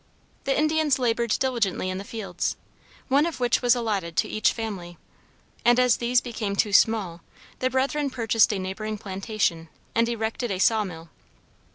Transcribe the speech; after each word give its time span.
The 0.45 0.57
Indians 0.57 0.97
labored 0.97 1.29
diligently 1.39 1.87
in 1.91 1.99
the 1.99 2.03
fields, 2.03 2.55
one 3.07 3.27
of 3.27 3.39
which 3.39 3.61
was 3.61 3.75
allotted 3.75 4.17
to 4.17 4.27
each 4.27 4.51
family; 4.51 4.97
and 5.63 5.79
as 5.79 5.97
these 5.97 6.21
became 6.21 6.55
too 6.55 6.73
small, 6.73 7.21
the 7.59 7.69
brethren 7.69 8.09
purchased 8.09 8.51
a 8.51 8.57
neighboring 8.57 8.97
plantation 8.97 9.69
and 9.93 10.09
erected 10.09 10.49
a 10.49 10.57
saw 10.57 10.83
mill. 10.83 11.09